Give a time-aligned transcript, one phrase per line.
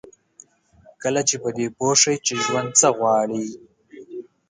[1.01, 3.45] کله چې په دې پوه شئ چې ژوند کې څه غواړئ.